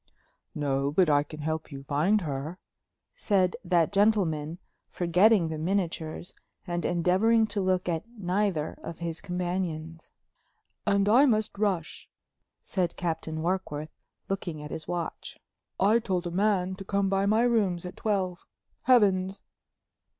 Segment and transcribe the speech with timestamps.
[0.55, 2.57] "No, but I can help you find her,"
[3.15, 4.57] said that gentleman,
[4.89, 6.33] forgetting the miniatures
[6.65, 10.11] and endeavoring to look at neither of his companions.
[10.87, 12.09] "And I must rush,"
[12.63, 13.93] said Captain Warkworth,
[14.27, 15.37] looking at his watch.
[15.79, 18.43] "I told a man to come to my rooms at twelve.
[18.85, 19.39] Heavens!"